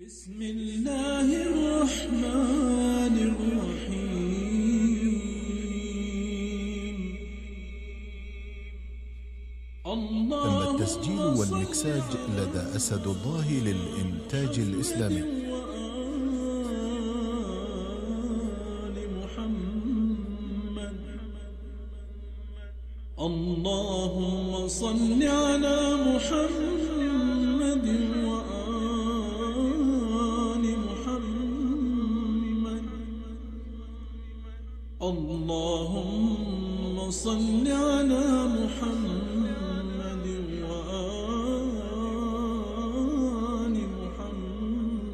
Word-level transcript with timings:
بسم 0.00 0.42
الله 0.42 1.28
الرحمن 1.46 3.14
الرحيم. 3.30 4.18
تم 9.84 10.32
التسجيل 10.34 11.18
والمكساج 11.38 12.02
لدى 12.38 12.62
أسد 12.76 13.06
الله 13.06 13.48
للإنتاج 13.52 14.58
الإسلامي. 14.58 15.22
اللهم 23.18 24.68
صل 24.68 25.22
على 25.22 25.78
محمد. 26.06 26.73
اللهم 35.12 36.96
صل 37.10 37.66
على 37.68 38.26
محمد 38.58 40.26
وآل 40.68 42.14
محمد. 44.00 45.04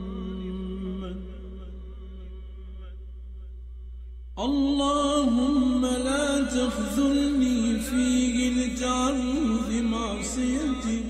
اللهم 4.39 5.83
لا 6.09 6.29
تخذلني 6.57 7.61
فيه 7.89 8.37
لتعرض 8.59 9.71
معصيتك 9.95 11.07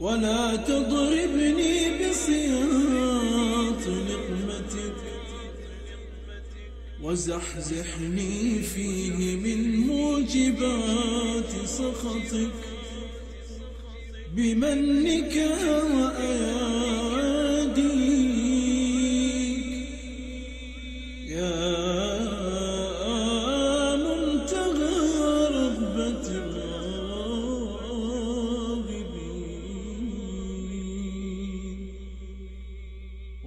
ولا 0.00 0.56
تضربني 0.56 1.37
وزحزحني 7.02 8.62
فيه 8.62 9.36
من 9.36 9.86
موجبات 9.86 11.50
سخطك. 11.66 12.50
بمنك 14.36 15.34
وأياديك. 15.94 16.78
يا 21.28 22.17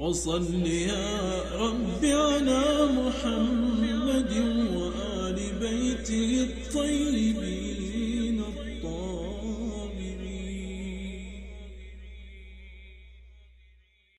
وصل 0.02 0.66
يا 0.66 1.42
رب 1.62 2.06
على 2.06 2.64
محمد. 2.98 3.61